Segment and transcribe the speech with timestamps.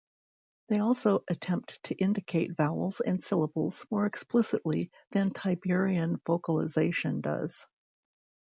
[0.69, 7.67] They also attempt to indicate vowels and syllables more explicitly than Tiberian vocalization does.